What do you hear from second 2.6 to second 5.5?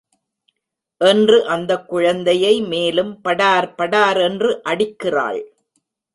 மேலும் படார் படார் என்று அடிக்கிறாள்.